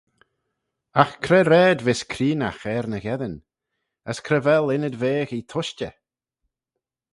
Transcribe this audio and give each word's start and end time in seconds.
Agh 1.01 1.15
cre 1.23 1.39
raad 1.43 1.79
vees 1.85 2.01
creenaght 2.11 2.65
er 2.75 2.85
ny 2.89 2.99
gheddyn? 3.05 3.37
as 4.09 4.17
cre 4.25 4.39
vel 4.45 4.71
ynnyd-vaghee 4.75 5.47
tushtey? 5.51 5.95